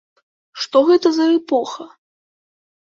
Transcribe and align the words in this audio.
Што 0.63 0.77
гэта 0.89 1.13
за 1.19 1.25
эпоха? 1.37 1.89